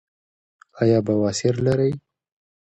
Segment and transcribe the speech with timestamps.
[0.81, 1.91] ایا بواسیر لرئ؟